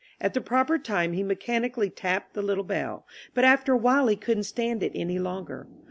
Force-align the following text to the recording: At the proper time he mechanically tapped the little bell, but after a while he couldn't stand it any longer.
At 0.19 0.33
the 0.33 0.41
proper 0.41 0.79
time 0.79 1.13
he 1.13 1.21
mechanically 1.21 1.91
tapped 1.91 2.33
the 2.33 2.41
little 2.41 2.63
bell, 2.63 3.05
but 3.35 3.43
after 3.45 3.73
a 3.73 3.77
while 3.77 4.07
he 4.07 4.15
couldn't 4.15 4.45
stand 4.45 4.81
it 4.81 4.93
any 4.95 5.19
longer. 5.19 5.67